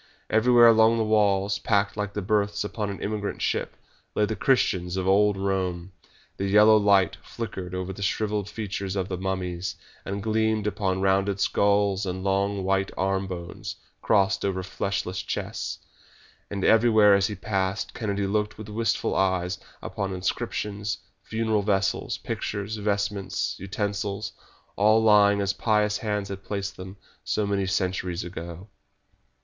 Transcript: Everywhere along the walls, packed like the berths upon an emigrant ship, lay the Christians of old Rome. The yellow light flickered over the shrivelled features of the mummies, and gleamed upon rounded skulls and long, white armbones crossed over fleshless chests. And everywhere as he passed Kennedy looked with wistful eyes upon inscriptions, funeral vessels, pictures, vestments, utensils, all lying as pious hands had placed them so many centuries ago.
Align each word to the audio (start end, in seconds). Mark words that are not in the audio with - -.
Everywhere 0.31 0.65
along 0.65 0.97
the 0.97 1.03
walls, 1.03 1.59
packed 1.59 1.95
like 1.95 2.13
the 2.13 2.23
berths 2.23 2.63
upon 2.63 2.89
an 2.89 2.99
emigrant 3.03 3.39
ship, 3.39 3.75
lay 4.15 4.25
the 4.25 4.35
Christians 4.35 4.97
of 4.97 5.07
old 5.07 5.37
Rome. 5.37 5.91
The 6.37 6.47
yellow 6.47 6.75
light 6.75 7.17
flickered 7.21 7.75
over 7.75 7.93
the 7.93 8.01
shrivelled 8.01 8.49
features 8.49 8.95
of 8.95 9.09
the 9.09 9.17
mummies, 9.19 9.75
and 10.03 10.23
gleamed 10.23 10.65
upon 10.65 11.01
rounded 11.01 11.39
skulls 11.39 12.07
and 12.07 12.23
long, 12.23 12.63
white 12.63 12.89
armbones 12.97 13.75
crossed 14.01 14.43
over 14.43 14.63
fleshless 14.63 15.21
chests. 15.21 15.77
And 16.49 16.65
everywhere 16.65 17.13
as 17.13 17.27
he 17.27 17.35
passed 17.35 17.93
Kennedy 17.93 18.25
looked 18.25 18.57
with 18.57 18.69
wistful 18.69 19.13
eyes 19.13 19.59
upon 19.83 20.15
inscriptions, 20.15 20.97
funeral 21.21 21.61
vessels, 21.61 22.17
pictures, 22.17 22.75
vestments, 22.77 23.55
utensils, 23.59 24.33
all 24.75 25.03
lying 25.03 25.39
as 25.41 25.53
pious 25.53 25.99
hands 25.99 26.29
had 26.29 26.43
placed 26.43 26.75
them 26.75 26.97
so 27.23 27.45
many 27.45 27.67
centuries 27.67 28.23
ago. 28.23 28.67